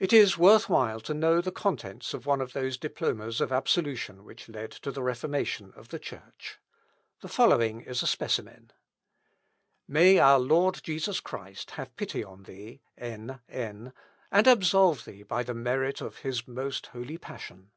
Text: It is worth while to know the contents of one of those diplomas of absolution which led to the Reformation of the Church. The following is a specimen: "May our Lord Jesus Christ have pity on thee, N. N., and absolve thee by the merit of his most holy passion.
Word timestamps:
It 0.00 0.12
is 0.12 0.36
worth 0.36 0.68
while 0.68 0.98
to 1.02 1.14
know 1.14 1.40
the 1.40 1.52
contents 1.52 2.14
of 2.14 2.26
one 2.26 2.40
of 2.40 2.52
those 2.52 2.76
diplomas 2.76 3.40
of 3.40 3.52
absolution 3.52 4.24
which 4.24 4.48
led 4.48 4.72
to 4.82 4.90
the 4.90 5.04
Reformation 5.04 5.72
of 5.76 5.90
the 5.90 6.00
Church. 6.00 6.58
The 7.20 7.28
following 7.28 7.80
is 7.80 8.02
a 8.02 8.08
specimen: 8.08 8.72
"May 9.86 10.18
our 10.18 10.40
Lord 10.40 10.80
Jesus 10.82 11.20
Christ 11.20 11.70
have 11.78 11.94
pity 11.94 12.24
on 12.24 12.42
thee, 12.42 12.82
N. 12.98 13.38
N., 13.48 13.92
and 14.32 14.48
absolve 14.48 15.04
thee 15.04 15.22
by 15.22 15.44
the 15.44 15.54
merit 15.54 16.00
of 16.00 16.18
his 16.26 16.48
most 16.48 16.86
holy 16.86 17.16
passion. 17.16 17.70